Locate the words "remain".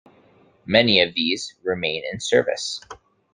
1.61-2.01